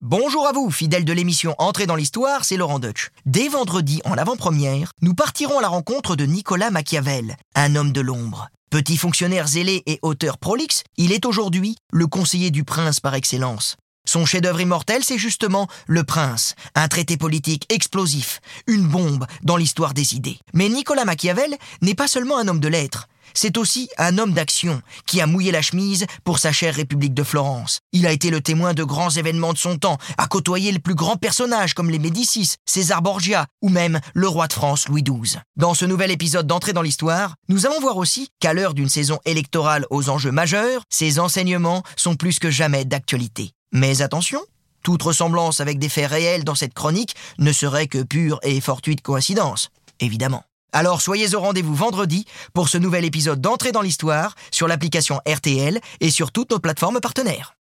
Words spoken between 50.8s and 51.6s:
soyez au